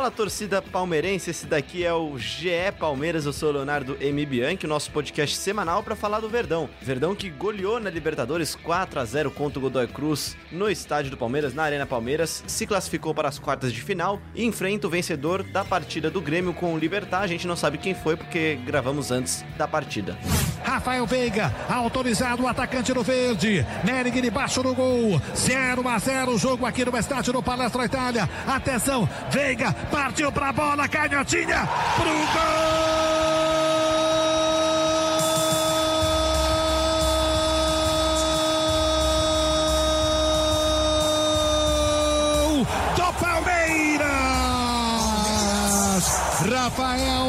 [0.00, 4.24] Fala torcida palmeirense, esse daqui é o GE Palmeiras, eu sou o Leonardo M.
[4.24, 6.70] Bianchi, nosso podcast semanal para falar do Verdão.
[6.80, 11.18] Verdão que goleou na Libertadores 4 a 0 contra o Godoy Cruz no estádio do
[11.18, 15.42] Palmeiras, na Arena Palmeiras, se classificou para as quartas de final e enfrenta o vencedor
[15.42, 17.20] da partida do Grêmio com o Libertar.
[17.20, 20.16] A gente não sabe quem foi porque gravamos antes da partida.
[20.64, 23.66] Rafael Veiga, autorizado o atacante do verde.
[23.84, 25.20] Nering debaixo do gol.
[25.34, 28.28] 0 a 0 o jogo aqui no estádio do Palestra Itália.
[28.46, 32.56] Atenção, Veiga partiu pra bola, canhotinha pro gol
[42.96, 44.10] do Palmeiras.
[46.50, 47.28] Rafael,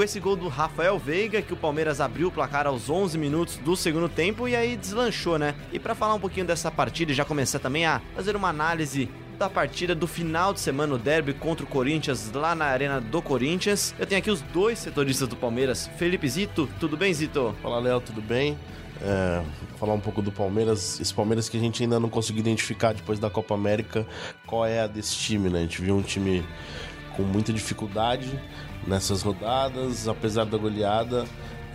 [0.00, 3.58] com esse gol do Rafael Veiga, que o Palmeiras abriu o placar aos 11 minutos
[3.58, 5.54] do segundo tempo e aí deslanchou, né?
[5.74, 9.10] E para falar um pouquinho dessa partida e já começar também a fazer uma análise
[9.38, 13.20] da partida do final de semana, o derby contra o Corinthians, lá na Arena do
[13.20, 13.94] Corinthians.
[13.98, 16.66] Eu tenho aqui os dois setoristas do Palmeiras, Felipe Zito.
[16.80, 17.54] Tudo bem, Zito?
[17.60, 18.56] Fala, Léo, tudo bem?
[19.02, 19.42] É,
[19.78, 20.98] falar um pouco do Palmeiras.
[20.98, 24.06] Esse Palmeiras que a gente ainda não conseguiu identificar depois da Copa América
[24.46, 25.58] qual é a desse time, né?
[25.58, 26.42] A gente viu um time
[27.20, 28.40] com muita dificuldade
[28.86, 31.26] nessas rodadas, apesar da goleada.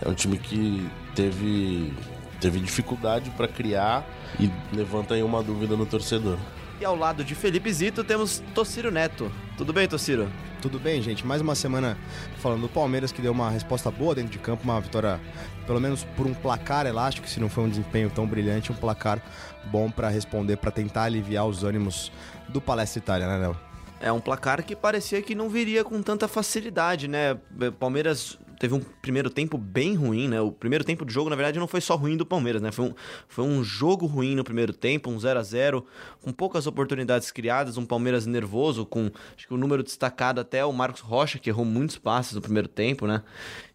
[0.02, 1.94] É um time que teve,
[2.40, 4.04] teve dificuldade para criar
[4.40, 6.36] e levanta aí uma dúvida no torcedor.
[6.80, 9.30] E ao lado de Felipe Zito temos Tociro Neto.
[9.56, 10.28] Tudo bem, Tociro?
[10.60, 11.24] Tudo bem, gente?
[11.24, 11.96] Mais uma semana
[12.38, 15.18] falando do Palmeiras que deu uma resposta boa dentro de campo, uma vitória,
[15.66, 19.22] pelo menos por um placar elástico, se não foi um desempenho tão brilhante, um placar
[19.66, 22.12] bom para responder, para tentar aliviar os ânimos
[22.48, 23.65] do Palestra Itália, né, Léo?
[24.00, 27.38] É um placar que parecia que não viria com tanta facilidade, né?
[27.78, 30.40] Palmeiras teve um primeiro tempo bem ruim, né?
[30.40, 32.70] O primeiro tempo de jogo, na verdade, não foi só ruim do Palmeiras, né?
[32.72, 32.94] Foi um,
[33.28, 35.84] foi um jogo ruim no primeiro tempo, um 0 a 0
[36.20, 40.72] com poucas oportunidades criadas, um Palmeiras nervoso, com acho que o número destacado até o
[40.72, 43.22] Marcos Rocha, que errou muitos passes no primeiro tempo, né?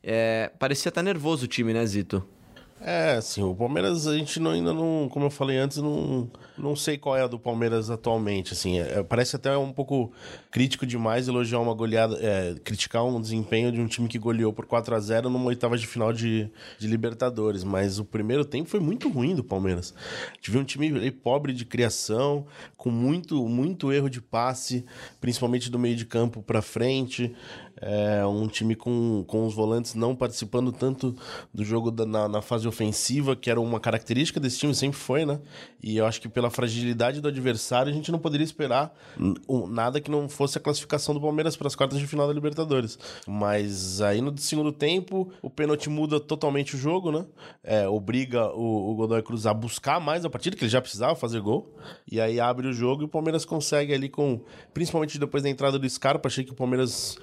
[0.03, 2.23] É, parecia estar nervoso o time, né, Zito?
[2.83, 6.27] É, assim, o Palmeiras a gente não, ainda não, como eu falei antes, não,
[6.57, 10.11] não sei qual é a do Palmeiras atualmente, assim, é, parece até um pouco
[10.49, 14.65] crítico demais elogiar uma goleada, é, criticar um desempenho de um time que goleou por
[14.65, 16.49] 4 a 0 numa oitava de final de,
[16.79, 19.93] de Libertadores, mas o primeiro tempo foi muito ruim do Palmeiras.
[20.41, 24.83] Viu um time pobre de criação, com muito, muito erro de passe,
[25.19, 27.31] principalmente do meio de campo para frente,
[27.81, 31.15] é, um time com, com os volantes não participando tanto
[31.53, 35.25] do jogo da, na, na fase ofensiva, que era uma característica desse time, sempre foi,
[35.25, 35.39] né?
[35.81, 38.95] E eu acho que pela fragilidade do adversário, a gente não poderia esperar
[39.69, 42.99] nada que não fosse a classificação do Palmeiras para as quartas de final da Libertadores.
[43.27, 47.25] Mas aí no segundo tempo, o pênalti muda totalmente o jogo, né?
[47.63, 51.15] É, obriga o, o Godoy Cruz a buscar mais a partida, que ele já precisava
[51.15, 51.75] fazer gol.
[52.09, 54.41] E aí abre o jogo e o Palmeiras consegue ali com.
[54.73, 57.17] Principalmente depois da entrada do Scarpa, achei que o Palmeiras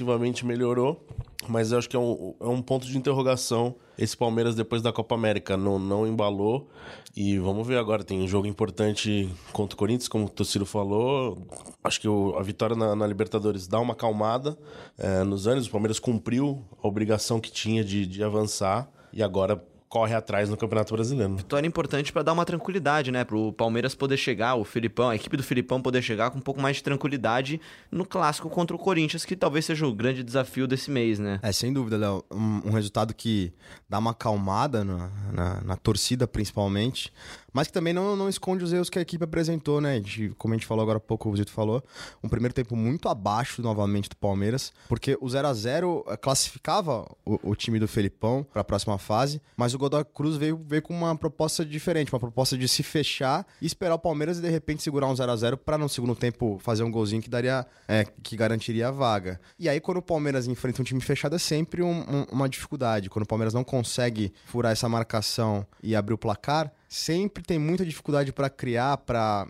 [0.00, 1.04] ofensivamente melhorou.
[1.48, 4.92] Mas eu acho que é um, é um ponto de interrogação esse Palmeiras depois da
[4.92, 5.56] Copa América.
[5.56, 6.68] Não, não embalou.
[7.16, 8.04] E vamos ver agora.
[8.04, 11.38] Tem um jogo importante contra o Corinthians, como o Tociro falou.
[11.82, 14.56] Acho que o, a vitória na, na, Libertadores dá uma acalmada
[14.98, 15.66] é, nos anos.
[15.66, 18.90] O Palmeiras cumpriu a obrigação que tinha de, de avançar.
[19.12, 21.34] E agora corre atrás no Campeonato Brasileiro.
[21.34, 23.24] Vitória importante para dar uma tranquilidade, né?
[23.24, 26.60] Pro Palmeiras poder chegar, o Filipão, a equipe do Filipão poder chegar com um pouco
[26.60, 30.92] mais de tranquilidade no clássico contra o Corinthians, que talvez seja o grande desafio desse
[30.92, 31.40] mês, né?
[31.42, 32.24] É, sem dúvida, Léo.
[32.30, 33.52] Um, um resultado que
[33.88, 37.12] dá uma acalmada na, na, na torcida, principalmente,
[37.52, 39.96] mas que também não, não esconde os erros que a equipe apresentou, né?
[39.96, 41.82] Gente, como a gente falou agora há pouco, o Zito falou,
[42.22, 47.50] um primeiro tempo muito abaixo novamente do Palmeiras, porque o 0 a 0 classificava o,
[47.50, 50.94] o time do Felipão para a próxima fase, mas o Godoy Cruz veio, veio com
[50.94, 54.82] uma proposta diferente, uma proposta de se fechar e esperar o Palmeiras e de repente
[54.82, 58.04] segurar um 0 a 0 para no segundo tempo fazer um golzinho que daria é,
[58.22, 59.40] que garantiria a vaga.
[59.58, 63.08] E aí quando o Palmeiras enfrenta um time fechado é sempre um, um, uma dificuldade.
[63.08, 67.86] Quando o Palmeiras não consegue furar essa marcação e abrir o placar, sempre tem muita
[67.86, 69.48] dificuldade para criar, para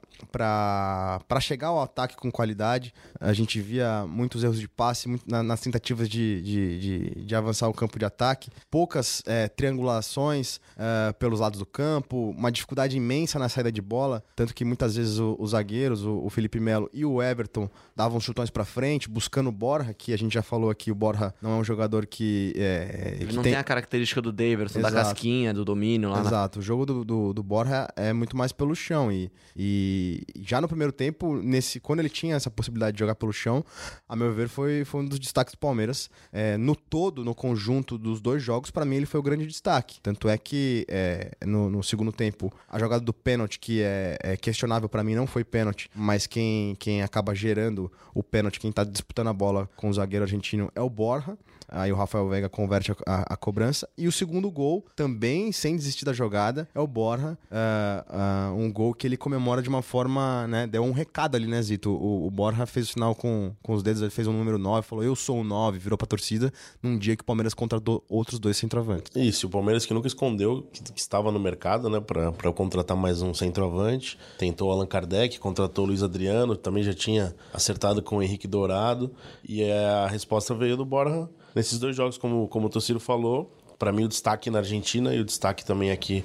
[1.40, 2.92] chegar ao ataque com qualidade.
[3.18, 7.34] A gente via muitos erros de passe muito, na, nas tentativas de, de, de, de,
[7.34, 12.94] avançar o campo de ataque, poucas é, triangulações é, pelos lados do campo, uma dificuldade
[12.98, 16.90] imensa na saída de bola, tanto que muitas vezes os zagueiros, o, o, Felipe Melo
[16.92, 20.68] e o Everton, davam chutões para frente, buscando o Borja, que a gente já falou
[20.68, 22.52] aqui, o Borja não é um jogador que.
[22.56, 23.52] É, Ele não tem...
[23.52, 23.60] tem...
[23.60, 26.20] a característica do Daverson, da casquinha, do domínio lá.
[26.20, 26.60] Exato, na...
[26.60, 29.10] o jogo do, do do, do Borja é muito mais pelo chão.
[29.10, 33.32] E, e já no primeiro tempo, nesse, quando ele tinha essa possibilidade de jogar pelo
[33.32, 33.64] chão,
[34.08, 36.10] a meu ver, foi, foi um dos destaques do Palmeiras.
[36.32, 40.00] É, no todo, no conjunto dos dois jogos, para mim ele foi o grande destaque.
[40.00, 44.36] Tanto é que é, no, no, segundo tempo, a jogada do pênalti, que é, é
[44.36, 48.84] questionável para mim, não foi pênalti, mas quem, quem acaba gerando o pênalti, quem tá
[48.84, 51.36] disputando a bola com o zagueiro argentino é o Borja.
[51.70, 53.88] Aí o Rafael Veiga converte a, a, a, cobrança.
[53.96, 57.38] E o segundo gol, também sem desistir da jogada, é o Borja.
[57.50, 60.66] Uh, uh, um gol que ele comemora de uma forma, né?
[60.66, 61.90] Deu um recado ali, né, Zito?
[61.90, 64.58] O, o Borja fez o sinal com, com os dedos, ele fez o um número
[64.58, 66.52] 9, falou: Eu sou o 9, virou pra torcida,
[66.82, 69.10] num dia que o Palmeiras contratou outros dois centroavantes.
[69.14, 72.96] Isso, o Palmeiras que nunca escondeu que, que estava no mercado, né, pra, pra contratar
[72.96, 74.18] mais um centroavante.
[74.38, 79.10] Tentou Allan Kardec, contratou o Luiz Adriano, também já tinha acertado com o Henrique Dourado.
[79.48, 83.92] E a resposta veio do Borja nesses dois jogos, como, como o Tociro falou, para
[83.92, 86.24] mim o destaque na Argentina e o destaque também aqui,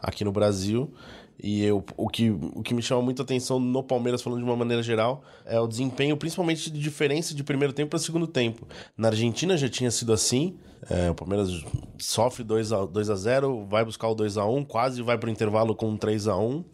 [0.00, 0.92] aqui no Brasil.
[1.42, 4.56] E eu, o, que, o que me chama muita atenção no Palmeiras, falando de uma
[4.56, 8.66] maneira geral, é o desempenho, principalmente de diferença de primeiro tempo para segundo tempo.
[8.96, 10.56] Na Argentina já tinha sido assim,
[10.88, 11.64] é, o Palmeiras
[11.98, 15.28] sofre 2 a, 2 a 0 vai buscar o 2 a 1 quase vai para
[15.28, 16.64] o intervalo com um 3 a 1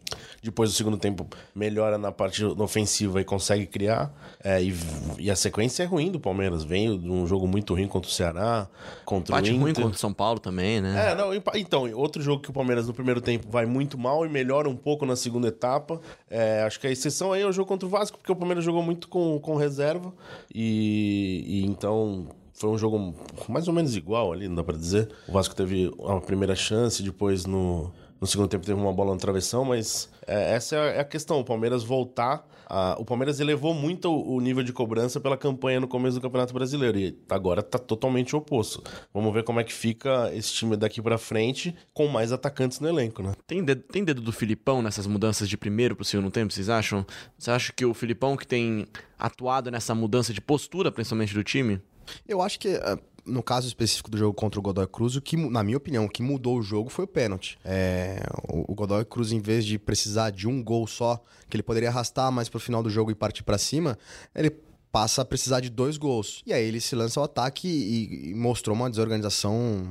[0.42, 4.12] Depois do segundo tempo melhora na parte ofensiva e consegue criar.
[4.42, 4.74] É, e,
[5.18, 6.64] e, a sequência é ruim do Palmeiras.
[6.64, 8.68] Vem de um jogo muito ruim contra o Ceará,
[9.04, 9.62] contra Empate o Inter.
[9.62, 11.12] ruim contra o São Paulo também, né?
[11.12, 14.28] É, não, então, outro jogo que o Palmeiras no primeiro tempo vai muito mal e
[14.28, 16.00] melhora um pouco na segunda etapa.
[16.28, 18.64] É, acho que a exceção aí é o jogo contra o Vasco, porque o Palmeiras
[18.64, 20.12] jogou muito com, com reserva.
[20.52, 22.26] e, e então
[22.62, 23.14] foi um jogo
[23.48, 25.08] mais ou menos igual ali, não dá pra dizer.
[25.26, 29.18] O Vasco teve a primeira chance, depois no, no segundo tempo teve uma bola no
[29.18, 31.40] travessão, mas é, essa é a questão.
[31.40, 32.48] O Palmeiras voltar.
[32.66, 36.22] A, o Palmeiras elevou muito o, o, nível de cobrança pela campanha no começo do
[36.22, 36.96] Campeonato Brasileiro.
[37.00, 38.80] E agora tá totalmente oposto.
[39.12, 42.88] Vamos ver como é que fica esse time daqui para frente com mais atacantes no
[42.88, 43.32] elenco, né?
[43.44, 47.04] Tem dedo, tem dedo do Filipão nessas mudanças de primeiro pro segundo tempo, vocês acham?
[47.36, 48.86] Você acha que o Filipão que tem
[49.18, 51.80] atuado nessa mudança de postura, principalmente do time?
[52.26, 55.36] Eu acho que eh, no caso específico do jogo contra o Godoy Cruz, o que,
[55.36, 57.58] na minha opinião, o que mudou o jogo foi o pênalti.
[57.64, 61.88] É, o Godoy Cruz, em vez de precisar de um gol só, que ele poderia
[61.88, 63.98] arrastar mais pro final do jogo e partir para cima,
[64.34, 64.50] ele
[64.92, 66.42] passa a precisar de dois gols.
[66.46, 69.82] E aí ele se lança ao ataque e, e mostrou uma desorganização,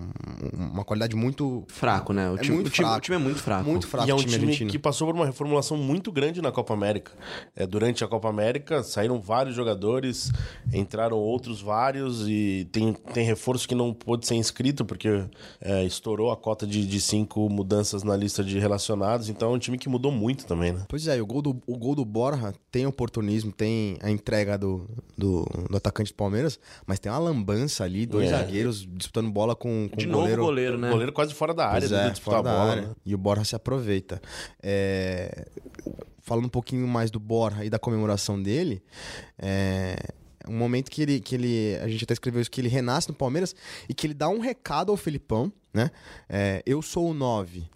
[0.53, 1.65] uma qualidade muito.
[1.67, 2.29] Fraco, né?
[2.29, 2.97] O, é time, muito o, time, fraco.
[2.97, 3.69] o time é muito fraco.
[3.69, 4.07] Muito fraco.
[4.07, 7.11] E é um time, time que passou por uma reformulação muito grande na Copa América.
[7.55, 10.31] É, durante a Copa América saíram vários jogadores,
[10.71, 15.25] entraram outros vários e tem, tem reforço que não pôde ser inscrito porque
[15.59, 19.29] é, estourou a cota de, de cinco mudanças na lista de relacionados.
[19.29, 20.85] Então é um time que mudou muito também, né?
[20.87, 24.90] Pois é, o gol do, o gol do Borja tem oportunismo, tem a entrega do,
[25.17, 28.31] do, do, atacante do Palmeiras, mas tem uma lambança ali, dois é.
[28.31, 30.43] zagueiros disputando bola com, com De novo goleiro.
[30.43, 30.87] goleiro, né?
[30.89, 32.81] O goleiro quase fora da área, é, fora da bola, área.
[32.83, 32.95] Né?
[33.05, 34.21] E o Borja se aproveita.
[34.61, 35.47] É...
[36.19, 38.83] Falando um pouquinho mais do Borja e da comemoração dele,
[39.39, 39.95] é
[40.47, 41.77] um momento que ele, que ele.
[41.81, 43.55] A gente até escreveu isso, que ele renasce no Palmeiras
[43.87, 45.91] e que ele dá um recado ao Felipão, né?
[46.29, 47.69] É, eu sou o 9.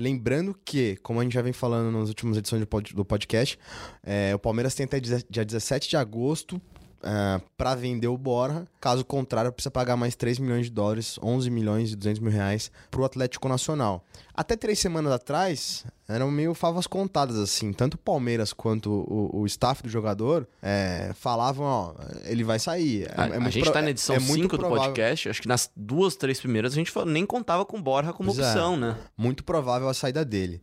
[0.00, 3.58] Lembrando que, como a gente já vem falando nas últimas edições do podcast,
[4.02, 6.58] é, o Palmeiras tem até dia 17 de agosto
[7.02, 8.64] uh, é, para vender o Borja.
[8.80, 12.70] Caso contrário, precisa pagar mais 3 milhões de dólares, 11 milhões e 200 mil reais
[12.90, 14.04] para o Atlético Nacional.
[14.34, 17.74] Até três semanas atrás, eram meio favas contadas, assim.
[17.74, 21.94] Tanto o Palmeiras quanto o, o staff do jogador é, falavam, ó,
[22.24, 23.02] ele vai sair.
[23.02, 23.72] É, a, é a gente pro...
[23.72, 26.92] tá na edição 5 é do podcast, acho que nas duas, três primeiras a gente
[27.06, 28.96] nem contava com o Borja como pois é, opção, né?
[29.16, 30.62] Muito provável a saída dele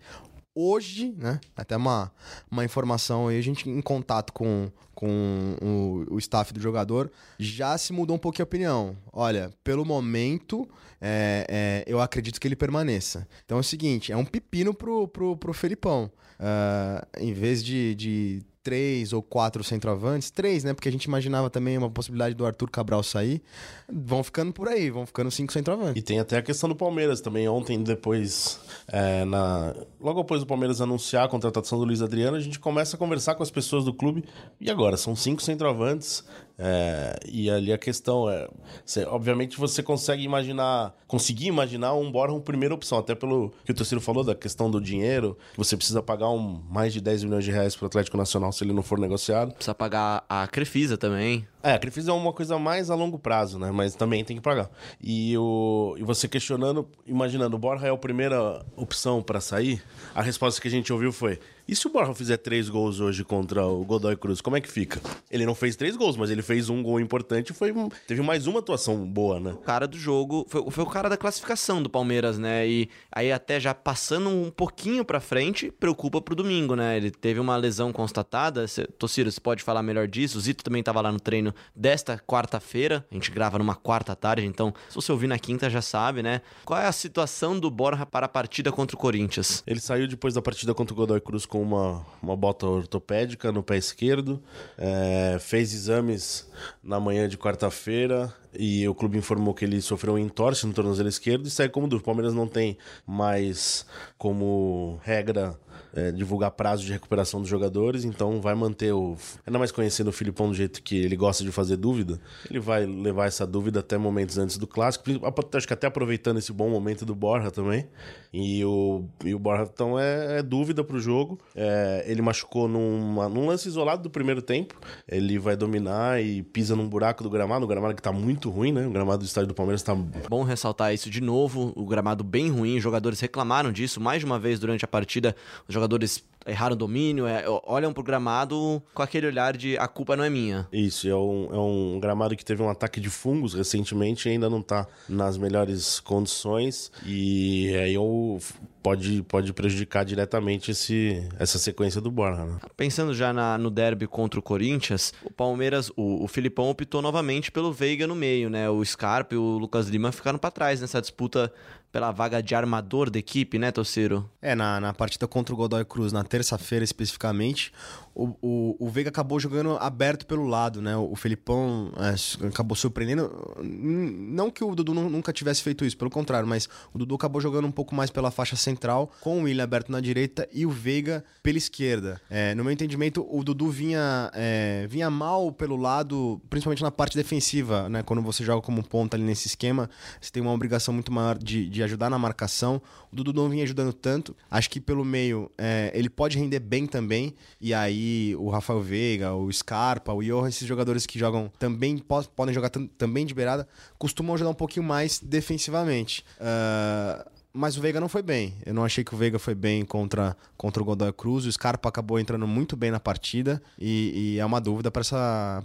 [0.57, 1.39] hoje, né?
[1.55, 2.11] Até uma,
[2.49, 7.77] uma informação aí, a gente em contato com, com o, o staff do jogador, já
[7.77, 8.97] se mudou um pouquinho a opinião.
[9.13, 10.67] Olha, pelo momento,
[10.99, 13.27] é, é, eu acredito que ele permaneça.
[13.45, 16.11] Então é o seguinte, é um pepino pro, pro, pro Felipão.
[16.39, 20.73] Uh, em vez de, de três ou quatro centroavantes, três, né?
[20.73, 23.41] Porque a gente imaginava também uma possibilidade do Arthur Cabral sair.
[23.89, 25.95] Vão ficando por aí, vão ficando cinco centroavantes.
[25.95, 27.47] E tem até a questão do Palmeiras também.
[27.47, 28.59] Ontem, depois,
[28.89, 29.73] é, na...
[30.01, 33.35] logo depois do Palmeiras anunciar a contratação do Luiz Adriano, a gente começa a conversar
[33.35, 34.25] com as pessoas do clube.
[34.59, 34.97] E agora?
[34.97, 36.25] São cinco centroavantes.
[36.59, 38.49] É, e ali a questão é,
[38.83, 43.71] você, obviamente você consegue imaginar, conseguir imaginar um Borja uma primeira opção, até pelo que
[43.71, 47.45] o terceiro falou da questão do dinheiro, você precisa pagar um, mais de 10 milhões
[47.45, 49.53] de reais para o Atlético Nacional se ele não for negociado.
[49.53, 51.47] Precisa pagar a Crefisa também.
[51.61, 53.71] É, a Crefisa é uma coisa mais a longo prazo, né?
[53.71, 54.69] Mas também tem que pagar.
[55.01, 59.83] E, o, e você questionando, imaginando, o Borja é a primeira opção para sair?
[60.15, 63.23] A resposta que a gente ouviu foi: e se o Borja fizer três gols hoje
[63.23, 65.01] contra o Godoy Cruz, como é que fica?
[65.29, 67.73] Ele não fez três gols, mas ele fez um gol importante e foi,
[68.07, 69.51] teve mais uma atuação boa, né?
[69.51, 72.67] O cara do jogo, foi, foi o cara da classificação do Palmeiras, né?
[72.67, 76.95] E aí até já passando um pouquinho pra frente, preocupa pro domingo, né?
[76.95, 78.65] Ele teve uma lesão constatada.
[78.97, 80.37] Tociro, você pode falar melhor disso?
[80.37, 83.05] O Zito também tava lá no treino desta quarta-feira.
[83.11, 86.41] A gente grava numa quarta tarde, então se você ouvir na quinta já sabe, né?
[86.63, 89.63] Qual é a situação do Borja para a partida contra o Corinthians?
[89.67, 93.51] Ele saiu depois da partida contra o Godoy Cruz com com uma, uma bota ortopédica
[93.51, 94.41] no pé esquerdo,
[94.77, 96.47] é, fez exames
[96.83, 101.07] na manhã de quarta-feira e o clube informou que ele sofreu um entorse no tornozelo
[101.07, 102.03] esquerdo e segue como dúvida.
[102.03, 103.85] O Palmeiras não tem mais
[104.17, 105.57] como regra
[105.93, 109.17] é, divulgar prazo de recuperação dos jogadores, então vai manter o.
[109.45, 112.85] Ainda mais conhecendo o Filipão do jeito que ele gosta de fazer dúvida, ele vai
[112.85, 115.05] levar essa dúvida até momentos antes do clássico.
[115.53, 117.87] Acho que até aproveitando esse bom momento do Borja também.
[118.31, 121.39] E o, e o Borja, então, é, é dúvida pro jogo.
[121.55, 124.79] É, ele machucou numa, num lance isolado do primeiro tempo.
[125.07, 128.71] Ele vai dominar e pisa num buraco do gramado, um gramado que tá muito ruim,
[128.71, 128.85] né?
[128.85, 129.95] O gramado do estádio do Palmeiras tá.
[130.29, 134.25] Bom ressaltar isso de novo, o gramado bem ruim, os jogadores reclamaram disso mais de
[134.25, 135.35] uma vez durante a partida.
[135.67, 140.15] Os jogadores erraram o domínio, é, olham pro gramado com aquele olhar de a culpa
[140.15, 140.67] não é minha.
[140.71, 144.49] Isso, é um, é um gramado que teve um ataque de fungos recentemente e ainda
[144.49, 146.91] não tá nas melhores condições.
[147.05, 148.39] E aí eu
[148.87, 152.45] pode, pode prejudicar diretamente esse, essa sequência do Borja.
[152.45, 152.57] Né?
[152.77, 157.51] Pensando já na, no derby contra o Corinthians, o Palmeiras, o, o Filipão optou novamente
[157.51, 158.69] pelo Veiga no meio, né?
[158.69, 161.51] O Scarpa e o Lucas Lima ficaram para trás nessa disputa
[161.91, 164.29] pela vaga de armador da equipe, né, Torceiro?
[164.41, 167.71] É, na, na partida contra o Godoy Cruz, na terça-feira especificamente,
[168.17, 170.97] o, o, o, Veiga acabou jogando aberto pelo lado, né?
[170.97, 173.29] O, Felipão é, acabou surpreendendo.
[173.61, 177.67] Não que o Dudu nunca tivesse feito isso, pelo contrário, mas o Dudu acabou jogando
[177.67, 181.23] um pouco mais pela faixa central, com o William aberto na direita e o Veiga
[181.43, 182.19] pela esquerda.
[182.27, 187.15] É, no meu entendimento, o Dudu vinha, é, vinha mal pelo lado, principalmente na parte
[187.15, 188.01] defensiva, né?
[188.01, 189.87] Quando você joga como ponta ali nesse esquema,
[190.19, 192.81] você tem uma obrigação muito maior de, de ajudar na marcação.
[193.11, 194.35] O Dudu não vinha ajudando tanto.
[194.49, 199.33] Acho que pelo meio é, ele pode render bem também, e aí o Rafael Veiga,
[199.33, 201.97] o Scarpa, o Johan, esses jogadores que jogam também,
[202.35, 203.67] podem jogar também de beirada,
[203.97, 206.23] costumam ajudar um pouquinho mais defensivamente.
[206.39, 208.53] Uh, mas o Veiga não foi bem.
[208.63, 211.43] Eu não achei que o Veiga foi bem contra, contra o Godoy Cruz.
[211.43, 215.01] O Scarpa acabou entrando muito bem na partida e, e é uma dúvida para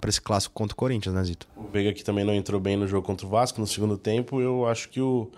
[0.09, 1.47] esse clássico contra o Corinthians, né, Zito?
[1.55, 4.41] O Veiga que também não entrou bem no jogo contra o Vasco no segundo tempo.
[4.41, 5.31] Eu acho que o,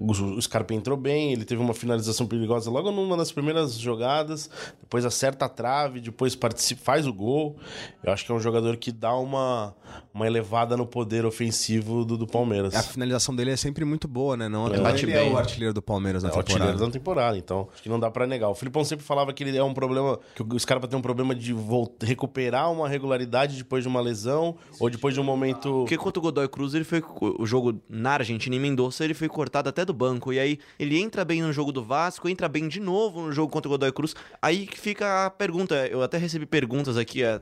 [0.00, 4.48] o Scarpa entrou bem, ele teve uma finalização perigosa logo numa das primeiras jogadas,
[4.80, 7.58] depois acerta a trave, depois participa, faz o gol.
[8.02, 9.74] Eu acho que é um jogador que dá uma,
[10.14, 12.74] uma elevada no poder ofensivo do, do Palmeiras.
[12.74, 14.48] A finalização dele é sempre muito boa, né?
[14.48, 14.80] Não, é.
[14.80, 15.28] Bate ele é bem.
[15.28, 16.52] é o artilheiro do Palmeiras na é temporada.
[16.52, 18.48] o artilheiro da temporada, então acho que não dá para negar.
[18.48, 21.34] O Filipão sempre falava que ele é um problema, que o Scarpa tem um problema
[21.34, 25.80] de voltar, recuperar uma regularidade depois de uma lesão ou depois de um momento...
[25.80, 29.28] Porque contra o Godoy Cruz, ele foi o jogo na Argentina, em Mendoza, ele foi
[29.28, 30.32] cortado até do banco.
[30.32, 33.52] E aí ele entra bem no jogo do Vasco, entra bem de novo no jogo
[33.52, 34.14] contra o Godoy Cruz.
[34.40, 35.86] Aí que fica a pergunta.
[35.86, 37.22] Eu até recebi perguntas aqui.
[37.22, 37.40] É,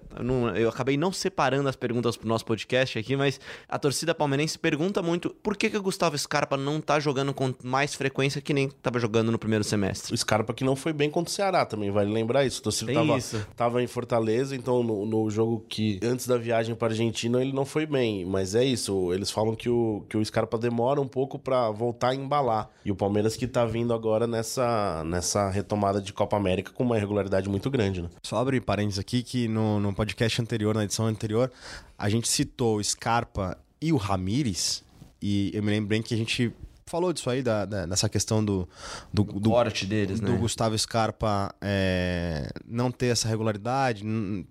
[0.56, 5.02] eu, acabei não separando as perguntas pro nosso podcast aqui, mas a torcida palmeirense pergunta
[5.02, 8.68] muito por que, que o Gustavo Scarpa não tá jogando com mais frequência que nem
[8.68, 10.14] tava jogando no primeiro semestre.
[10.14, 12.60] O Scarpa que não foi bem contra o Ceará também, vale lembrar isso.
[12.60, 13.46] O torcedor tava, isso.
[13.56, 17.64] tava em Fortaleza, então no, no jogo que antes da viagem para Argentina ele não
[17.64, 18.24] foi bem.
[18.24, 22.10] Mas é isso, eles falam que o, que o Scarpa demora um pouco para voltar
[22.10, 22.37] a embalar.
[22.84, 26.96] E o Palmeiras que tá vindo agora nessa, nessa retomada de Copa América com uma
[26.96, 28.08] irregularidade muito grande, né?
[28.22, 31.50] Só abrir parênteses aqui que no, no podcast anterior, na edição anterior,
[31.96, 34.84] a gente citou o Scarpa e o Ramires.
[35.20, 36.52] E eu me lembro bem que a gente
[36.88, 38.68] falou disso aí, da, da, dessa questão do,
[39.12, 40.38] do, do corte deles, do né?
[40.38, 44.04] Gustavo Scarpa é, não ter essa regularidade,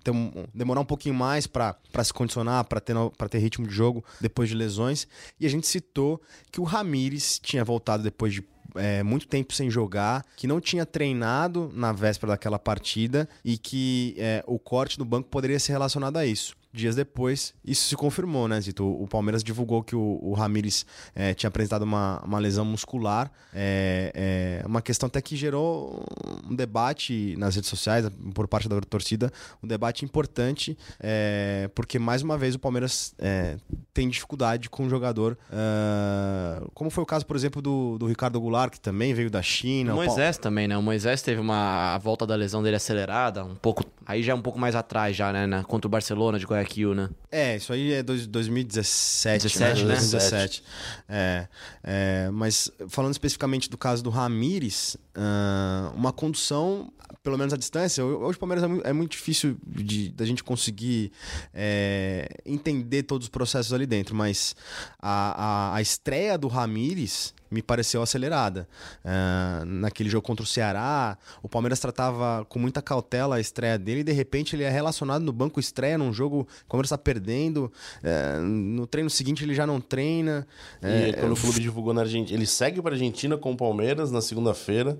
[0.03, 2.95] ter um, demorar um pouquinho mais para se condicionar, para ter,
[3.29, 5.07] ter ritmo de jogo depois de lesões.
[5.39, 8.43] E a gente citou que o Ramires tinha voltado depois de
[8.75, 14.15] é, muito tempo sem jogar, que não tinha treinado na véspera daquela partida e que
[14.17, 18.47] é, o corte no banco poderia ser relacionado a isso dias depois, isso se confirmou,
[18.47, 18.85] né, Zito?
[18.85, 24.61] O Palmeiras divulgou que o, o Ramires é, tinha apresentado uma, uma lesão muscular, é,
[24.61, 26.05] é, uma questão até que gerou
[26.49, 29.31] um debate nas redes sociais, por parte da torcida,
[29.63, 33.57] um debate importante, é, porque mais uma vez o Palmeiras é,
[33.93, 38.39] tem dificuldade com o jogador, uh, como foi o caso, por exemplo, do, do Ricardo
[38.39, 39.93] Goulart, que também veio da China.
[39.93, 40.77] O Moisés também, né?
[40.77, 43.83] O Moisés teve uma a volta da lesão dele acelerada, um pouco.
[44.07, 45.45] Aí já é um pouco mais atrás, já, né?
[45.45, 47.09] Na, contra o Barcelona de Guayaquil, né?
[47.29, 49.87] É, isso aí é dois, 2017, 17, né?
[49.95, 50.63] 2017.
[51.09, 51.47] É,
[51.83, 56.91] é, mas falando especificamente do caso do Ramires, uh, uma condução
[57.23, 60.43] pelo menos a distância, hoje o Palmeiras é muito, é muito difícil de, da gente
[60.43, 61.11] conseguir
[61.53, 64.55] é, entender todos os processos ali dentro, mas
[65.01, 68.67] a, a, a estreia do Ramires me pareceu acelerada.
[69.03, 74.01] Uh, naquele jogo contra o Ceará, o Palmeiras tratava com muita cautela a estreia dele
[74.01, 77.71] e de repente ele é relacionado no banco estreia num jogo o Palmeiras está perdendo.
[78.03, 80.47] Uh, no treino seguinte ele já não treina.
[80.81, 83.57] E uh, quando o clube divulgou na Argentina, ele segue para a Argentina com o
[83.57, 84.99] Palmeiras na segunda-feira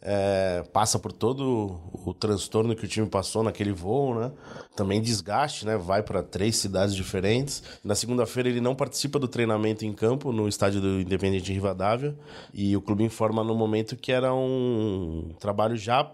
[0.00, 4.30] é, passa por todo o transtorno que o time passou naquele voo, né?
[4.76, 5.76] Também desgaste, né?
[5.76, 7.62] Vai para três cidades diferentes.
[7.82, 12.16] Na segunda-feira ele não participa do treinamento em campo no estádio do Independente Rivadavia
[12.54, 16.08] e o clube informa no momento que era um trabalho já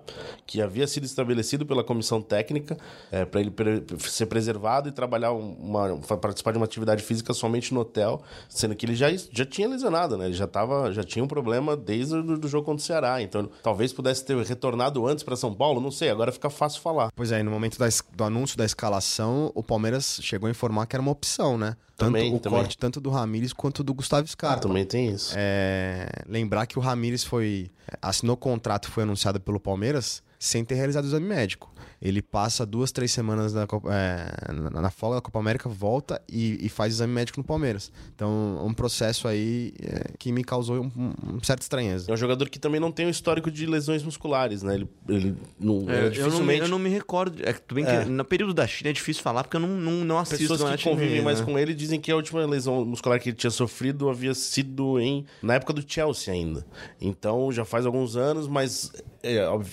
[0.47, 2.79] que havia sido estabelecido pela comissão técnica
[3.13, 3.53] é, para ele
[3.99, 8.87] ser preservado e trabalhar uma participar de uma atividade física somente no hotel, sendo que
[8.87, 10.27] ele já, já tinha lesionado, né?
[10.27, 13.51] Ele já tava já tinha um problema desde o do jogo contra o Ceará, então
[13.75, 17.11] Talvez pudesse ter retornado antes para São Paulo, não sei, agora fica fácil falar.
[17.15, 20.97] Pois é, no momento da, do anúncio da escalação, o Palmeiras chegou a informar que
[20.97, 21.77] era uma opção, né?
[21.97, 22.59] Tanto também, o também.
[22.59, 24.57] corte tanto do Ramires quanto do Gustavo Scarpa.
[24.57, 25.33] Ah, também tem isso.
[25.37, 27.71] É, lembrar que o Ramires foi
[28.03, 31.75] assinou contrato, foi anunciado pelo Palmeiras sem ter realizado o exame médico
[32.05, 36.69] ele passa duas, três semanas na, é, na folga da Copa América, volta e, e,
[36.69, 37.91] faz exame médico no Palmeiras.
[38.15, 42.11] Então, um processo aí é, que me causou um, um certa estranheza.
[42.11, 44.75] É um jogador que também não tem um histórico de lesões musculares, né?
[44.75, 46.21] Ele, ele não, é, dificilmente...
[46.21, 47.43] eu, não, eu não me recordo.
[47.43, 48.05] É, tudo bem que é.
[48.05, 50.47] no período da China é difícil falar, porque eu não, não, não assisto.
[50.47, 51.47] Pessoas que convivem mais né?
[51.47, 55.25] com ele dizem que a última lesão muscular que ele tinha sofrido havia sido em
[55.43, 56.67] na época do Chelsea ainda.
[57.01, 58.93] Então, já faz alguns anos, mas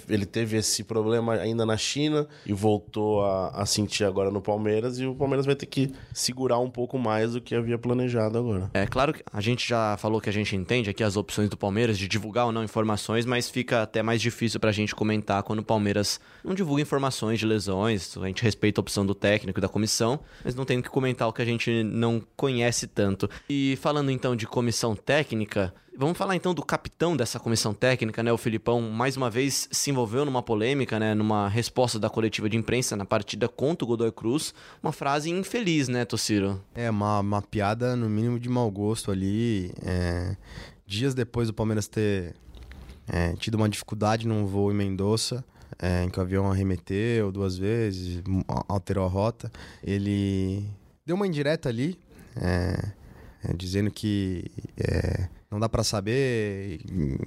[0.09, 4.99] ele teve esse problema ainda na China e voltou a, a, sentir agora no Palmeiras
[4.99, 8.69] e o Palmeiras vai ter que segurar um pouco mais do que havia planejado agora.
[8.73, 11.57] É claro que a gente já falou que a gente entende aqui as opções do
[11.57, 15.59] Palmeiras de divulgar ou não informações, mas fica até mais difícil pra gente comentar quando
[15.59, 18.17] o Palmeiras não divulga informações de lesões.
[18.17, 21.27] A gente respeita a opção do técnico e da comissão, mas não tem que comentar
[21.27, 23.29] o que a gente não conhece tanto.
[23.49, 28.31] E falando então de comissão técnica, Vamos falar então do capitão dessa comissão técnica, né?
[28.31, 31.13] O Filipão, mais uma vez, se envolveu numa polêmica, né?
[31.13, 34.53] Numa resposta da coletiva de imprensa na partida contra o Godoy Cruz.
[34.81, 36.63] Uma frase infeliz, né, Tociro?
[36.73, 39.71] É, uma, uma piada, no mínimo, de mau gosto ali.
[39.83, 40.35] É...
[40.85, 42.35] Dias depois do Palmeiras ter
[43.07, 45.43] é, tido uma dificuldade num voo em Mendoza,
[45.77, 48.21] é, em que o avião arremeteu duas vezes,
[48.67, 49.51] alterou a rota,
[49.83, 50.65] ele
[51.05, 51.99] deu uma indireta ali,
[52.35, 52.91] é,
[53.43, 54.45] é, dizendo que
[54.77, 57.17] é, não dá para saber hum,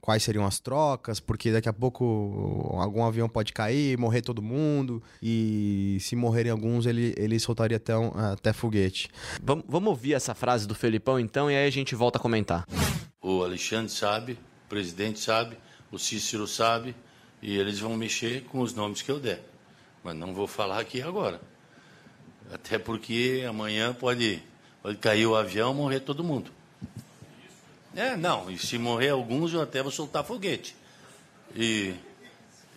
[0.00, 5.00] quais seriam as trocas, porque daqui a pouco algum avião pode cair, morrer todo mundo,
[5.22, 9.08] e se morrerem alguns, ele, ele soltaria até, um, até foguete.
[9.40, 12.66] Vamos, vamos ouvir essa frase do Felipão então, e aí a gente volta a comentar.
[13.22, 15.56] O Alexandre sabe, o presidente sabe,
[15.92, 16.94] o Cícero sabe,
[17.40, 19.42] e eles vão mexer com os nomes que eu der.
[20.02, 21.40] Mas não vou falar aqui agora.
[22.52, 24.42] Até porque amanhã pode,
[24.82, 26.50] pode cair o avião e morrer todo mundo.
[27.96, 30.74] É, não, e se morrer alguns, eu até vou soltar foguete.
[31.54, 31.94] E,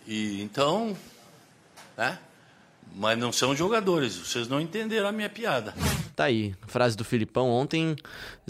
[0.06, 0.96] e então,
[1.96, 2.18] né?
[2.94, 5.74] Mas não são jogadores, vocês não entenderam a minha piada.
[6.18, 7.94] Tá aí, frase do Filipão ontem.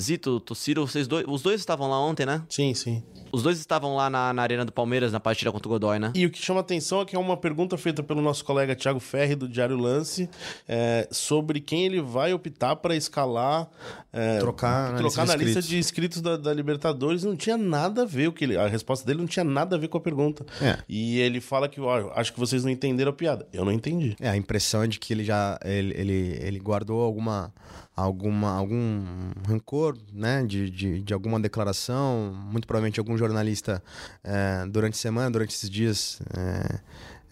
[0.00, 2.42] Zito, Tociro, vocês dois, os dois estavam lá ontem, né?
[2.48, 3.02] Sim, sim.
[3.31, 6.11] Os dois estavam lá na, na Arena do Palmeiras, na partida contra o Godoy, né?
[6.14, 8.98] E o que chama atenção é que é uma pergunta feita pelo nosso colega Thiago
[9.00, 10.31] Ferri, do Diário Lance,
[10.66, 13.68] é, sobre quem ele vai optar para escalar.
[14.11, 17.22] É, trocar na, trocar lista, na lista de inscritos da, da, Libertadores.
[17.22, 18.28] Não tinha nada a ver.
[18.28, 20.46] O que ele, a resposta dele não tinha nada a ver com a pergunta.
[20.62, 20.78] É.
[20.88, 23.46] E ele fala que, ó, acho que vocês não entenderam a piada.
[23.52, 24.16] Eu não entendi.
[24.18, 27.52] É, a impressão é de que ele já ele, ele, ele guardou alguma
[27.97, 29.05] alguma, algum
[29.47, 33.83] rancor né, de, de, de, alguma declaração, muito provavelmente algum jornalista
[34.23, 36.81] é, durante a semana, durante esses dias, é,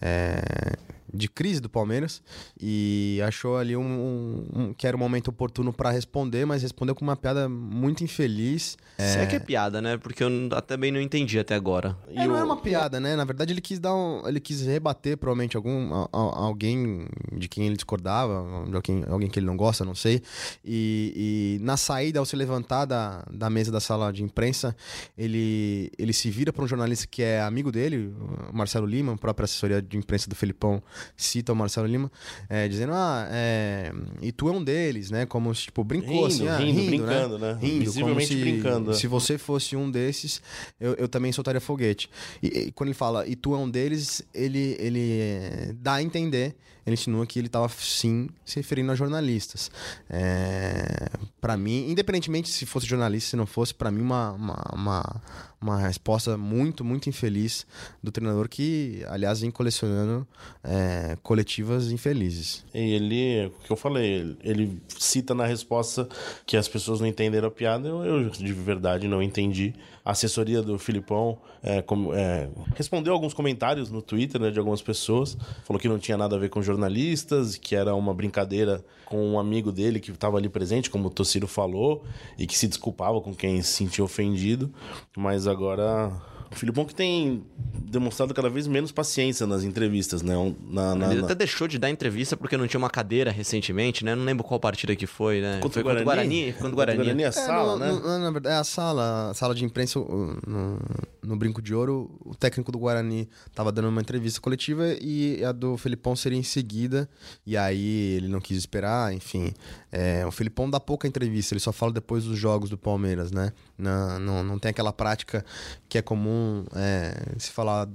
[0.01, 0.77] é,
[1.13, 2.21] de crise do Palmeiras
[2.59, 6.61] e achou ali um, um, um que era o um momento oportuno para responder, mas
[6.61, 8.77] respondeu com uma piada muito infeliz.
[8.97, 9.23] É...
[9.23, 9.97] é que é piada, né?
[9.97, 11.97] Porque eu até bem não entendi até agora.
[12.09, 13.15] É, não é uma piada, né?
[13.15, 17.47] Na verdade, ele quis dar um, ele quis rebater provavelmente algum a, a, alguém de
[17.47, 20.21] quem ele discordava, de alguém, alguém que ele não gosta, não sei.
[20.63, 24.75] E, e na saída, ao se levantar da, da mesa da sala de imprensa,
[25.17, 28.13] ele, ele se vira para um jornalista que é amigo dele,
[28.51, 30.81] o Marcelo Lima, própria assessoria de imprensa do Felipão
[31.15, 32.11] cita o Marcelo Lima,
[32.49, 35.25] é, dizendo, ah, é, e tu é um deles, né?
[35.25, 37.53] Como, tipo, brincou rindo, assim, ah, rindo, rindo, brincando, né?
[37.53, 37.59] né?
[37.61, 38.93] Rindo, Visivelmente se, brincando.
[38.93, 40.41] Se você fosse um desses,
[40.79, 42.09] eu, eu também soltaria foguete.
[42.41, 46.55] E, e, quando ele fala, e tu é um deles, ele, ele dá a entender
[46.87, 49.69] ele insinua que ele estava sim se referindo a jornalistas.
[50.09, 51.09] É,
[51.41, 55.21] para mim, independentemente se fosse jornalista, se não fosse, para mim uma, uma, uma,
[55.59, 57.67] uma, resposta muito, muito infeliz
[58.01, 60.25] do treinador que, aliás, vem colecionando
[60.63, 60.86] é,
[61.23, 62.65] coletivas infelizes.
[62.73, 66.07] E ele, o que eu falei, ele cita na resposta
[66.45, 69.73] que as pessoas não entenderam a piada, eu, eu de verdade não entendi.
[70.03, 74.81] A assessoria do Filipão é, com, é, respondeu alguns comentários no Twitter né, de algumas
[74.81, 79.25] pessoas, falou que não tinha nada a ver com jornalistas, que era uma brincadeira com
[79.25, 82.03] um amigo dele que estava ali presente, como o Tociro falou,
[82.37, 84.73] e que se desculpava com quem se sentia ofendido,
[85.15, 86.11] mas agora
[86.51, 90.33] o Filipão que tem demonstrado cada vez menos paciência nas entrevistas, né?
[90.69, 94.15] Na, na, ele até deixou de dar entrevista porque não tinha uma cadeira recentemente, né?
[94.15, 95.59] Não lembro qual partida que foi, né?
[95.61, 96.03] Contra foi o Guarani?
[96.03, 96.53] Contra o Guarani.
[96.53, 96.97] Contra o Guarani.
[96.97, 97.91] Guarani é a sala, é, né?
[97.91, 100.79] No, no, na verdade, é a sala, a sala de imprensa no,
[101.23, 102.09] no Brinco de Ouro.
[102.25, 106.43] O técnico do Guarani estava dando uma entrevista coletiva e a do Felipão seria em
[106.43, 107.09] seguida.
[107.45, 109.53] E aí ele não quis esperar, enfim.
[109.91, 113.51] É, o Felipão dá pouca entrevista, ele só fala depois dos jogos do Palmeiras, né?
[113.77, 115.45] Não, não, não tem aquela prática
[115.87, 116.36] que é comum
[116.75, 117.87] é, se falar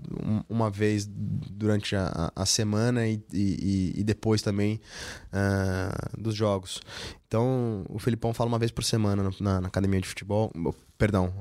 [0.49, 4.81] uma vez durante a, a semana e, e, e depois também
[5.33, 6.81] uh, dos jogos.
[7.33, 10.53] Então, o Felipão fala uma vez por semana na, na academia de futebol.
[10.99, 11.33] Perdão,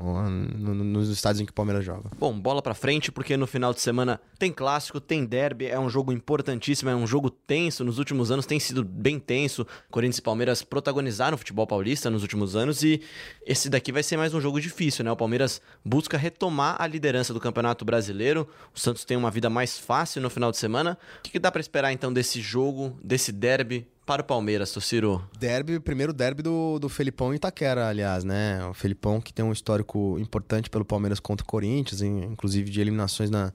[0.57, 2.09] no, nos estádios em que o Palmeiras joga.
[2.17, 5.89] Bom, bola pra frente, porque no final de semana tem clássico, tem derby, é um
[5.89, 7.83] jogo importantíssimo, é um jogo tenso.
[7.83, 9.67] Nos últimos anos tem sido bem tenso.
[9.91, 13.01] Corinthians e Palmeiras protagonizaram o futebol paulista nos últimos anos e
[13.45, 15.11] esse daqui vai ser mais um jogo difícil, né?
[15.11, 18.47] O Palmeiras busca retomar a liderança do Campeonato Brasileiro.
[18.73, 20.97] O Santos tem uma vida mais fácil no final de semana.
[21.19, 23.85] O que, que dá para esperar então desse jogo, desse derby?
[24.05, 25.23] Para o Palmeiras, Tociro?
[25.39, 28.65] Derby, primeiro derby do, do Felipão em Itaquera, aliás, né?
[28.65, 33.29] O Felipão que tem um histórico importante pelo Palmeiras contra o Corinthians, inclusive de eliminações
[33.29, 33.53] na,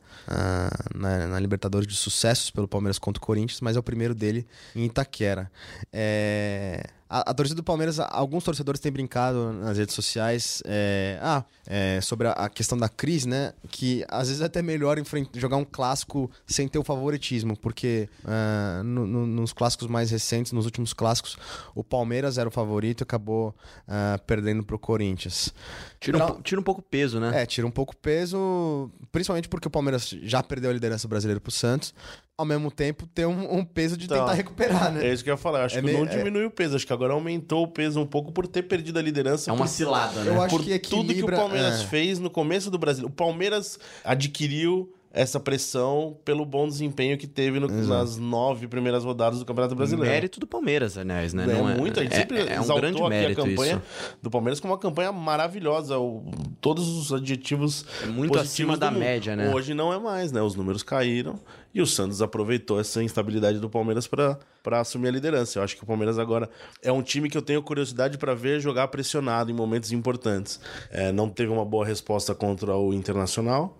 [0.95, 4.47] na, na, Libertadores de sucessos pelo Palmeiras contra o Corinthians, mas é o primeiro dele
[4.75, 5.51] em Itaquera.
[5.93, 6.85] É...
[7.09, 12.01] A, a, torcida do Palmeiras, alguns torcedores têm brincado nas redes sociais é, ah, é,
[12.01, 13.53] sobre a, a, questão da crise, né?
[13.71, 14.99] Que às vezes é até melhor
[15.35, 20.27] jogar um clássico sem ter o favoritismo, porque uh, no, no, nos clássicos mais recentes,
[20.53, 21.37] nos últimos clássicos,
[21.75, 23.55] o Palmeiras era o favorito e acabou
[23.89, 25.53] uh, perdendo para o Corinthians.
[26.01, 27.43] Tira um, tira um pouco peso, né?
[27.43, 31.49] É, tira um pouco peso, principalmente porque o Palmeiras já perdeu a liderança brasileira para
[31.49, 31.95] o Santos
[32.39, 35.07] ao mesmo tempo ter um, um peso de então, tentar recuperar, né?
[35.07, 35.65] É isso que eu ia falar.
[35.65, 36.17] Acho é que meio, não é...
[36.17, 39.03] diminuiu o peso, acho que agora aumentou o peso um pouco por ter perdido a
[39.03, 39.51] liderança.
[39.51, 40.31] É uma cilada, né?
[40.31, 41.15] Eu acho por que equilibra...
[41.15, 41.87] tudo que o Palmeiras é.
[41.87, 43.07] fez no começo do Brasil.
[43.07, 49.39] O Palmeiras adquiriu essa pressão pelo bom desempenho que teve no, nas nove primeiras rodadas
[49.39, 50.13] do Campeonato Brasileiro.
[50.13, 51.45] Mérito do Palmeiras, aliás, né?
[51.45, 53.77] É, Não é muito, a gente é, sempre é, é um grande mérito a campanha
[53.77, 54.17] isso.
[54.23, 56.23] do Palmeiras como uma campanha maravilhosa, o,
[56.61, 59.55] todos os adjetivos é muito acima da média, né?
[59.55, 60.43] Hoje não é mais, né?
[60.43, 61.41] Os números caíram
[61.73, 64.39] e o Santos aproveitou essa instabilidade do Palmeiras para
[64.81, 65.59] assumir a liderança.
[65.59, 66.51] Eu acho que o Palmeiras agora
[66.83, 70.61] é um time que eu tenho curiosidade para ver jogar pressionado em momentos importantes.
[70.91, 73.79] É, não teve uma boa resposta contra o Internacional.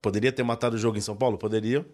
[0.00, 1.38] Poderia ter matado o jogo em São Paulo?
[1.38, 1.84] Poderia.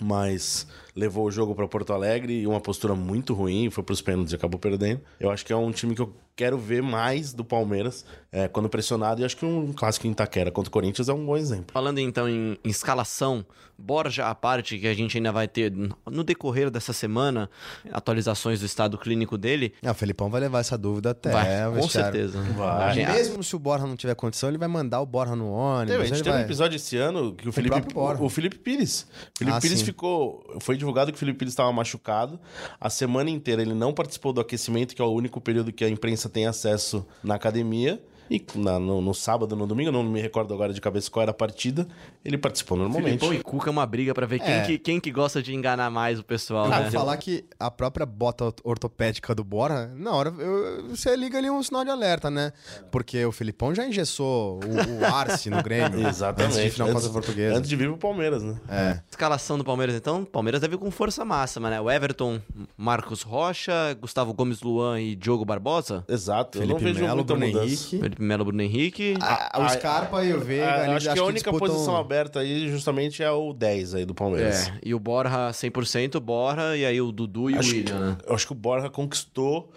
[0.00, 4.00] Mas levou o jogo para Porto Alegre e uma postura muito ruim, foi para os
[4.00, 5.00] pênaltis e acabou perdendo.
[5.20, 8.68] Eu acho que é um time que eu quero ver mais do Palmeiras é, quando
[8.68, 11.66] pressionado, e acho que um clássico em Itaquera contra o Corinthians é um bom exemplo.
[11.72, 13.44] Falando então em, em escalação,
[13.78, 17.48] Borja à parte, que a gente ainda vai ter no decorrer dessa semana,
[17.92, 19.74] atualizações do estado clínico dele.
[19.84, 22.40] Ah, o Felipão vai levar essa dúvida até vai, Com certeza.
[22.56, 22.96] Vai.
[22.96, 26.00] Mesmo se o Borja não tiver condição, ele vai mandar o Borja no ônibus.
[26.00, 26.42] a gente teve vai...
[26.42, 29.06] um episódio esse ano que o Felipe, o, o Felipe Pires.
[29.34, 29.84] O Felipe ah, Pires sim.
[29.86, 30.44] Ficou.
[30.60, 32.38] Foi divulgado que o Felipe Pires estava machucado.
[32.80, 35.88] A semana inteira ele não participou do aquecimento, que é o único período que a
[35.88, 38.00] imprensa tem acesso na academia.
[38.30, 41.30] E na- no, no sábado, no domingo, não me recordo agora de cabeça qual era
[41.30, 41.86] a partida,
[42.24, 43.18] ele participou normalmente.
[43.20, 44.62] Filipão e Cuca é uma briga pra ver quem, É.
[44.62, 46.90] que, quem que gosta de enganar mais o pessoal, Eu né?
[46.90, 51.62] falar que a própria bota ortopédica do Bora, na hora, eu- você liga ali um
[51.62, 52.52] sinal de alerta, né?
[52.90, 56.00] Porque o Filipão já engessou o, o Arce no Grêmio.
[56.08, 56.52] Exatamente.
[56.54, 57.56] Antes de final contra a Portuguesa.
[57.58, 58.56] antes de vir pro Palmeiras, né?
[58.68, 59.00] É.
[59.10, 60.24] Escalação do Palmeiras, então.
[60.24, 61.80] Palmeiras deve ir com força máxima, né?
[61.80, 62.40] O Everton,
[62.76, 66.04] Marcos Rocha, Gustavo Gomes Luan e Diogo Barbosa.
[66.08, 66.58] Exato.
[66.58, 67.64] eu não Felipe vejo Melo, muita Bruno mudança.
[67.96, 68.15] Henrique.
[68.16, 69.14] Felipe Melo, Bruno Henrique.
[69.20, 70.82] Ah, o Scarpa e o Veiga.
[70.84, 74.14] Ali, acho que a única disputam- posição aberta aí justamente é o 10 aí do
[74.14, 74.68] Palmeiras.
[74.68, 78.00] É, e o Borja 100%, Borja, e aí o Dudu e Acho o que- William,
[78.12, 78.16] né?
[78.26, 79.70] Eu acho que o Borja conquistou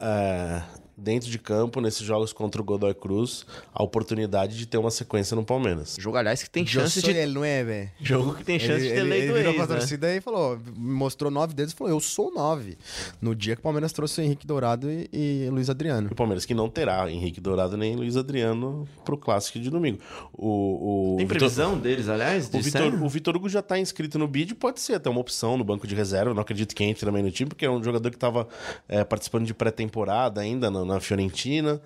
[0.00, 0.62] é,
[1.02, 5.34] dentro de campo, nesses jogos contra o Godoy Cruz, a oportunidade de ter uma sequência
[5.34, 5.96] no Palmeiras.
[5.98, 7.10] Jogo, aliás, que tem chance de...
[7.10, 7.90] el nueve.
[8.00, 9.78] Jogo que tem chance ele, de ter ele, lei ele do virou ex, pra né?
[9.80, 12.78] torcida e falou, mostrou nove dedos e falou, eu sou nove.
[13.20, 16.08] No dia que o Palmeiras trouxe o Henrique Dourado e, e Luiz Adriano.
[16.10, 19.98] O Palmeiras que não terá Henrique Dourado nem Luiz Adriano pro clássico de domingo.
[20.32, 22.48] O, o Tem Vitor- previsão deles, aliás?
[22.48, 22.96] O de Vitor, série?
[22.96, 25.86] o Vitor Hugo já está inscrito no bid, pode ser até uma opção no banco
[25.86, 26.30] de reserva.
[26.30, 28.46] Eu Não acredito que entre também no time, porque é um jogador que estava
[29.08, 31.80] participando de pré-temporada ainda na, na Fiorentina.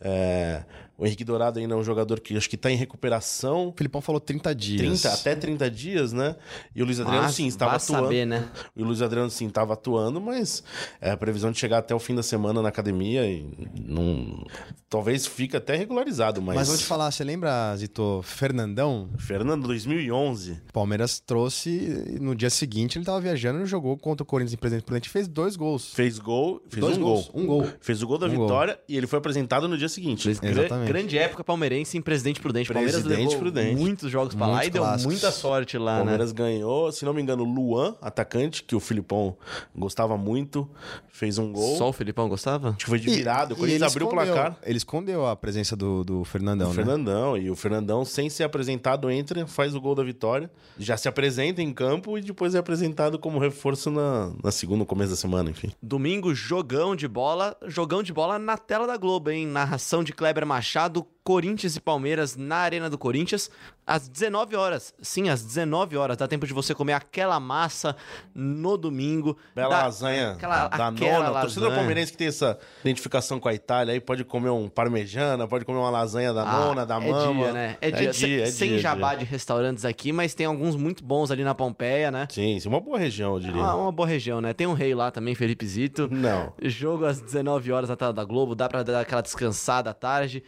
[0.00, 0.62] É,
[1.00, 3.68] o Henrique Dourado ainda é um jogador que acho que está em recuperação.
[3.68, 5.00] O Filipão falou 30 dias.
[5.02, 6.36] 30, até 30 dias, né?
[6.76, 8.02] E o Luiz Adriano, Mas sim, estava atuando.
[8.04, 8.48] saber, né?
[8.76, 10.62] E o Luiz Adriano, sim, estava atuando, mas
[11.00, 13.46] é a previsão de chegar até o fim da semana na academia e
[13.82, 14.44] não...
[14.90, 16.56] talvez fique até regularizado, mas...
[16.56, 19.08] Mas vou te falar, você lembra, Zito, Fernandão?
[19.18, 20.52] Fernando, 2011.
[20.68, 24.58] O Palmeiras trouxe, no dia seguinte ele tava viajando e jogou contra o Corinthians em
[24.58, 25.94] Presidente Prudente e fez dois gols.
[25.94, 27.42] Fez gol, fez Dois um gols, gol.
[27.42, 27.68] um gol.
[27.80, 28.46] Fez o gol da Um gol.
[28.46, 30.28] vitória e ele foi apresentado no dia seguinte.
[30.28, 30.89] Exatamente.
[30.92, 32.70] Grande época palmeirense em Presidente Prudente.
[32.70, 33.76] O Palmeiras Presidente levou Prudente.
[33.80, 35.12] muitos jogos pra lá e deu clássicos.
[35.12, 35.98] muita sorte lá, né?
[36.00, 39.36] Palmeiras ganhou, se não me engano, Luan, atacante, que o Filipão
[39.74, 40.68] gostava muito,
[41.08, 41.76] fez um gol.
[41.76, 42.70] Só o Filipão gostava?
[42.70, 43.54] Acho que foi de virada.
[43.54, 44.56] O Corinthians abriu o placar.
[44.64, 46.76] Ele escondeu a presença do, do Fernandão, O né?
[46.76, 47.36] Fernandão.
[47.36, 51.62] E o Fernandão, sem ser apresentado, entra, faz o gol da vitória, já se apresenta
[51.62, 55.50] em campo e depois é apresentado como reforço na, na segunda, no começo da semana,
[55.50, 55.70] enfim.
[55.82, 57.56] Domingo, jogão de bola.
[57.66, 59.46] Jogão de bola na tela da Globo, hein?
[59.46, 63.48] Narração de Kleber Machado, fechado Corinthians e Palmeiras na Arena do Corinthians,
[63.86, 64.92] às 19 horas.
[65.00, 66.16] Sim, às 19 horas.
[66.16, 67.94] Dá tempo de você comer aquela massa
[68.34, 69.36] no domingo.
[69.54, 71.30] Bela Dá- lasanha aquela- da aquela nona.
[71.30, 71.76] O torcedor lasanha.
[71.76, 75.78] palmeirense que tem essa identificação com a Itália aí pode comer um parmejana, pode comer
[75.78, 77.44] uma lasanha da Ah, nona, da é mama.
[77.44, 77.76] dia, né?
[77.80, 78.12] É dia.
[78.12, 79.18] Sem- é sem dia, jabá dia.
[79.18, 82.26] de restaurantes aqui, mas tem alguns muito bons ali na Pompeia, né?
[82.28, 83.54] Sim, sim, uma boa região, eu diria.
[83.62, 84.52] Uma, uma boa região, né?
[84.52, 86.08] Tem um rei lá também, Felipe Zito.
[86.10, 86.52] Não.
[86.60, 90.42] Jogo às 19 horas na tela da Globo, dá pra dar aquela descansada à tarde.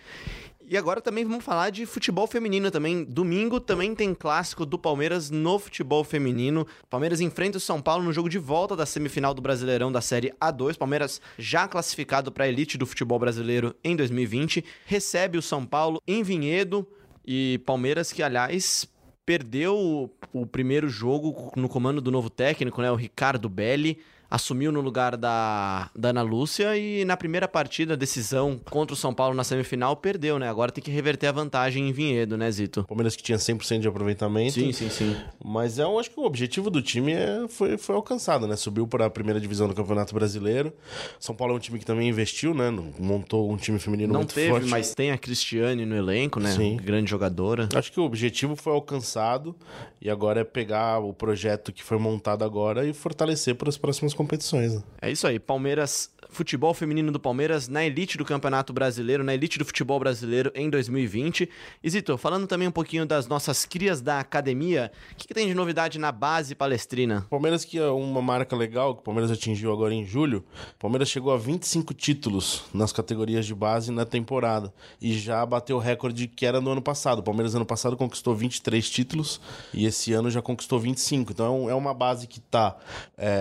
[0.73, 3.05] E agora também vamos falar de futebol feminino também.
[3.05, 6.67] Domingo também tem clássico do Palmeiras no futebol feminino.
[6.89, 10.33] Palmeiras enfrenta o São Paulo no jogo de volta da semifinal do Brasileirão da Série
[10.41, 10.79] A2.
[10.79, 16.01] Palmeiras já classificado para a elite do futebol brasileiro em 2020, recebe o São Paulo
[16.09, 16.89] em Vinhedo
[17.23, 18.91] e Palmeiras que aliás
[19.27, 23.99] perdeu o, primeiro jogo no comando do novo técnico, né, o Ricardo Belli.
[24.33, 29.13] Assumiu no lugar da, da Ana Lúcia e na primeira partida, decisão contra o São
[29.13, 30.49] Paulo na semifinal, perdeu, né?
[30.49, 32.85] Agora tem que reverter a vantagem em Vinhedo, né, Zito?
[32.85, 34.53] Palmeiras que tinha 100% de aproveitamento.
[34.53, 35.17] sim, sim.
[35.45, 38.57] Mas eu acho que o objetivo do time é, foi, foi alcançado, né?
[38.57, 40.73] Subiu para a primeira divisão do Campeonato Brasileiro.
[41.21, 42.71] São Paulo é um time que também investiu, né?
[42.99, 44.67] Montou um time feminino Não muito teve, forte.
[44.69, 46.53] mas tem a Cristiane no elenco, né?
[46.53, 46.77] Sim.
[46.77, 47.69] Grande jogadora.
[47.75, 49.55] Acho que o objetivo foi alcançado
[50.01, 54.15] e agora é pegar o projeto que foi montado agora e fortalecer para as próximas
[54.23, 54.75] competições.
[54.75, 54.83] Né?
[55.01, 59.59] É isso aí, Palmeiras, futebol feminino do Palmeiras na elite do Campeonato Brasileiro, na elite
[59.59, 61.49] do futebol brasileiro em 2020.
[61.83, 65.47] E Zito, falando também um pouquinho das nossas crias da academia, o que, que tem
[65.47, 67.27] de novidade na base palestrina?
[67.29, 70.45] Palmeiras que é uma marca legal que o Palmeiras atingiu agora em julho.
[70.77, 75.77] O Palmeiras chegou a 25 títulos nas categorias de base na temporada e já bateu
[75.77, 77.19] o recorde que era no ano passado.
[77.19, 79.41] O Palmeiras ano passado conquistou 23 títulos
[79.75, 81.33] e esse ano já conquistou 25.
[81.33, 82.77] Então é uma base que está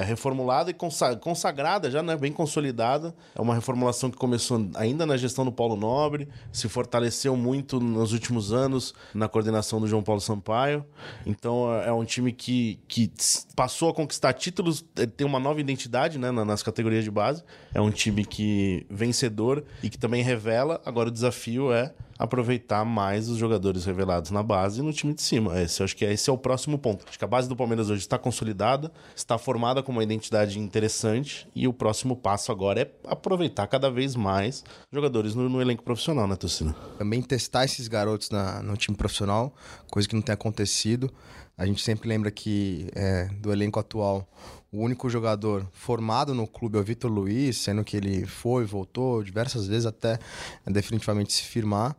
[0.06, 3.14] reformulada e consa- consagrada já, né, bem consolidada.
[3.36, 8.12] É uma reformulação que começou ainda na gestão do Paulo Nobre, se fortaleceu muito nos
[8.14, 10.84] últimos anos na coordenação do João Paulo Sampaio.
[11.26, 13.12] Então é um time que, que
[13.56, 17.44] passou a conquistar títulos, ele tem uma nova identidade né, na- nas categorias de base.
[17.74, 20.82] É um time que vencedor e que também revela.
[20.86, 25.22] Agora o desafio é aproveitar mais os jogadores revelados na base e no time de
[25.22, 25.60] cima.
[25.62, 27.06] Esse, acho que esse é o próximo ponto.
[27.08, 31.48] Acho que a base do Palmeiras hoje está consolidada, está formada com uma identidade interessante
[31.56, 36.28] e o próximo passo agora é aproveitar cada vez mais jogadores no, no elenco profissional,
[36.28, 36.74] né, torcida?
[36.98, 39.54] Também testar esses garotos na- no time profissional,
[39.90, 41.12] coisa que não tem acontecido.
[41.58, 44.28] A gente sempre lembra que é, do elenco atual,
[44.72, 49.22] o único jogador formado no clube é o Vitor Luiz, sendo que ele foi, voltou
[49.22, 50.18] diversas vezes até
[50.66, 51.92] definitivamente se firmar.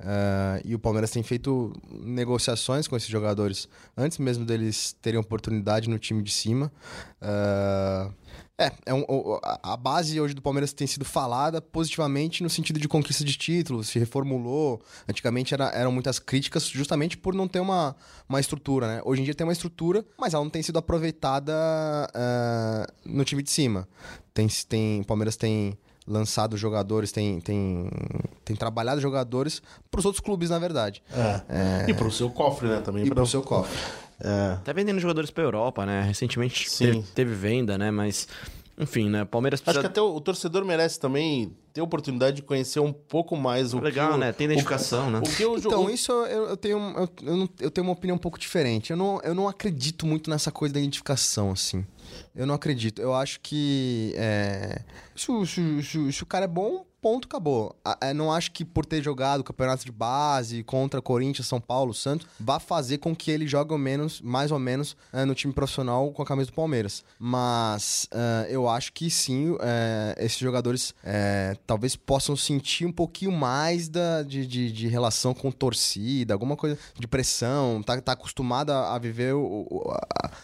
[0.00, 5.88] Uh, e o Palmeiras tem feito negociações com esses jogadores antes mesmo deles terem oportunidade
[5.88, 6.72] no time de cima.
[7.20, 8.12] Uh,
[8.58, 9.04] é, é um,
[9.62, 13.88] a base hoje do Palmeiras tem sido falada positivamente no sentido de conquista de títulos,
[13.88, 14.80] se reformulou.
[15.08, 17.96] Antigamente era, eram muitas críticas justamente por não ter uma,
[18.28, 19.02] uma estrutura, né?
[19.04, 23.42] Hoje em dia tem uma estrutura, mas ela não tem sido aproveitada uh, no time
[23.42, 23.88] de cima.
[24.32, 27.90] Tem, tem, o Palmeiras tem lançado jogadores, tem, tem,
[28.44, 31.02] tem trabalhado jogadores para os outros clubes, na verdade.
[31.12, 31.40] É.
[31.48, 31.90] É...
[31.90, 32.80] E para o seu cofre, né?
[32.80, 33.76] Também e para o seu cofre.
[34.20, 34.58] É.
[34.64, 36.02] Tá vendendo jogadores pra Europa, né?
[36.02, 37.90] Recentemente teve, teve, venda, né?
[37.90, 38.28] Mas,
[38.78, 39.24] enfim, né?
[39.24, 39.80] Palmeiras precisa...
[39.80, 43.36] Acho que até o, o, torcedor merece também ter a oportunidade de conhecer um pouco
[43.36, 44.32] mais o Legal, que né?
[44.32, 45.18] Tem identificação, o, né?
[45.18, 48.20] O que eu, então, isso eu, eu tenho, eu, eu, eu, tenho uma opinião um
[48.20, 48.90] pouco diferente.
[48.90, 51.84] Eu não, eu não acredito muito nessa coisa da identificação, assim.
[52.34, 53.02] Eu não acredito.
[53.02, 54.12] Eu acho que...
[54.16, 54.82] É...
[55.16, 57.76] Se, se, se, se o cara é bom, ponto, acabou.
[58.00, 61.92] Eu não acho que por ter jogado o campeonato de base contra Corinthians, São Paulo,
[61.92, 66.10] Santos, vá fazer com que ele jogue menos, mais ou menos uh, no time profissional
[66.12, 67.04] com a camisa do Palmeiras.
[67.18, 69.54] Mas uh, eu acho que sim,
[70.16, 70.94] esses jogadores
[71.66, 76.78] talvez possam sentir um pouquinho mais da, de, de, de, relação com torcida, alguma coisa
[76.98, 79.34] de pressão, tá, tá acostumado a, viver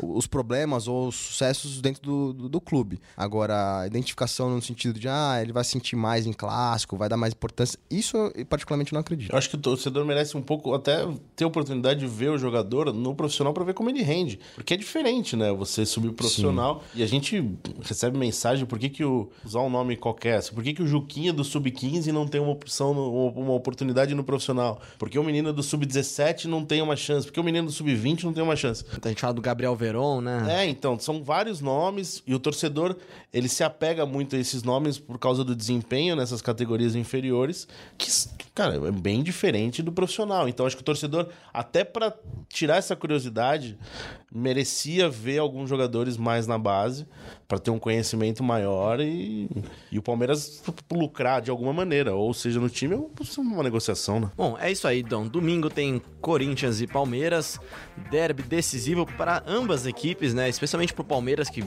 [0.03, 3.01] os problemas ou os sucessos dentro do, do, do clube.
[3.17, 7.09] Agora, a identificação no sentido de, ah, ele vai sentir mais em classe clássico, vai
[7.09, 7.79] dar mais importância.
[7.89, 9.33] Isso eu particularmente não acredito.
[9.33, 12.39] Eu acho que o torcedor merece um pouco até ter a oportunidade de ver o
[12.39, 14.41] jogador no profissional para ver como ele rende.
[14.57, 15.53] Porque é diferente, né?
[15.53, 17.01] Você subir profissional Sim.
[17.01, 17.51] e a gente
[17.83, 21.33] recebe mensagem por que, que o, usar um nome qualquer, por que, que o Juquinha
[21.33, 24.81] do Sub-15 não tem uma opção, uma oportunidade no profissional?
[24.99, 27.27] Porque o menino do Sub-17 não tem uma chance?
[27.27, 28.85] Porque o menino do Sub-20 não tem uma chance?
[29.03, 30.65] A gente fala do Gabriel Veron, né?
[30.65, 32.97] É, então, são vários nomes e o torcedor,
[33.33, 38.11] ele se apega muito a esses nomes por causa do desempenho nessas categorias inferiores, que,
[38.55, 40.49] cara, é bem diferente do profissional.
[40.49, 42.15] Então acho que o torcedor, até para
[42.49, 43.79] tirar essa curiosidade,
[44.33, 47.07] merecia ver alguns jogadores mais na base
[47.49, 49.51] para ter um conhecimento maior e,
[49.91, 54.31] e o Palmeiras lucrar de alguma maneira, ou seja, no time ou uma negociação, né?
[54.37, 55.27] Bom, é isso aí, Dom.
[55.27, 57.59] Domingo tem Corinthians e Palmeiras,
[58.11, 60.49] derby decisivo para ambas equipes, né?
[60.49, 61.63] Especialmente para o Palmeiras que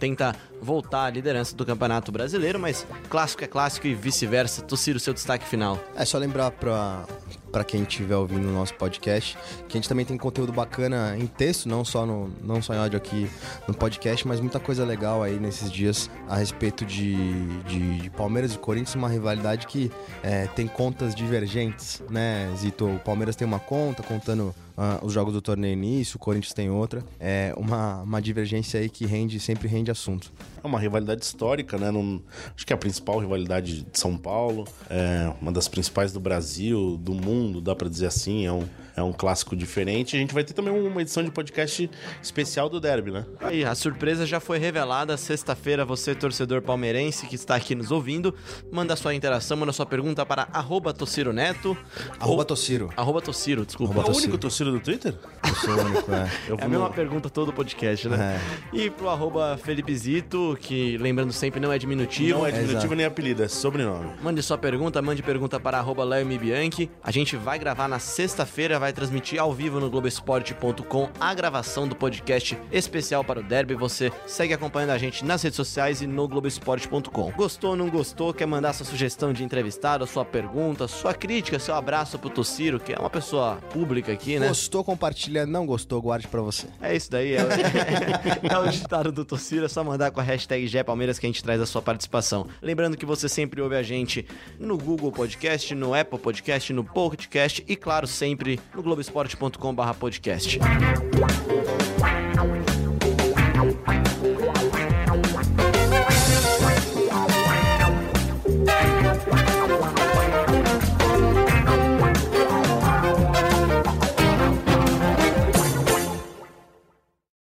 [0.00, 4.64] tenta voltar à liderança do Campeonato Brasileiro, mas clássico é clássico e vice-versa.
[4.70, 5.78] O seu destaque final.
[5.94, 7.04] É só lembrar para
[7.50, 9.34] para quem estiver ouvindo o nosso podcast,
[9.66, 12.76] que a gente também tem conteúdo bacana em texto, não só no não só em
[12.76, 13.30] áudio aqui
[13.66, 17.16] no podcast, mas muita coisa legal aí nesses dias a respeito de,
[17.62, 19.90] de, de Palmeiras e Corinthians, uma rivalidade que
[20.22, 22.86] é, tem contas divergentes, né, Zito?
[22.86, 26.70] O Palmeiras tem uma conta contando uh, os jogos do torneio início, o Corinthians tem
[26.70, 27.04] outra.
[27.18, 30.32] É uma, uma divergência aí que rende, sempre rende assunto.
[30.62, 31.90] É uma rivalidade histórica, né?
[31.90, 32.22] Num,
[32.56, 36.96] acho que é a principal rivalidade de São Paulo, é uma das principais do Brasil,
[36.96, 38.46] do mundo, dá para dizer assim.
[38.46, 38.64] É um,
[38.98, 40.16] é um clássico diferente.
[40.16, 41.90] A gente vai ter também uma edição de podcast
[42.22, 43.24] especial do Derby, né?
[43.40, 45.16] Aí, a surpresa já foi revelada.
[45.16, 48.34] Sexta-feira, você, torcedor palmeirense que está aqui nos ouvindo,
[48.70, 51.76] manda sua interação, manda sua pergunta para arroba Tociro Neto.
[52.18, 52.44] Arroba ou...
[52.44, 52.90] Tociro.
[52.96, 53.94] Arroba Tociro, desculpa.
[53.94, 55.14] Arroba é o único Tociro do Twitter?
[55.46, 56.30] Eu sou o único, é.
[56.48, 58.40] Eu é a mesma pergunta todo o podcast, né?
[58.72, 58.76] É.
[58.76, 62.38] E pro arroba Felipe Zito, que lembrando sempre não é diminutivo.
[62.38, 64.12] Não é diminutivo é nem apelido, é sobrenome.
[64.22, 66.90] Mande sua pergunta, mande pergunta para arroba Leo Bianchi.
[67.02, 71.86] A gente vai gravar na sexta-feira, vai vai transmitir ao vivo no Globoesporte.com a gravação
[71.86, 73.74] do podcast especial para o Derby.
[73.74, 77.32] Você segue acompanhando a gente nas redes sociais e no Globoesporte.com.
[77.32, 78.32] Gostou, não gostou?
[78.32, 82.94] Quer mandar sua sugestão de entrevistado, sua pergunta, sua crítica, seu abraço pro Tociro, que
[82.94, 84.48] é uma pessoa pública aqui, né?
[84.48, 85.44] Gostou, compartilha.
[85.44, 86.66] Não gostou, guarde para você.
[86.80, 87.34] É isso daí.
[87.34, 89.66] É, é, é o ditado do Tociro.
[89.66, 92.46] É só mandar com a hashtag GEPalmeiras que a gente traz a sua participação.
[92.62, 94.26] Lembrando que você sempre ouve a gente
[94.58, 100.58] no Google Podcast, no Apple Podcast, no Podcast e, claro, sempre no globesport.com/podcast.